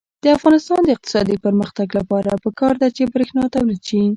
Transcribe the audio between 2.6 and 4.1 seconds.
ده چې برښنا تولید شي.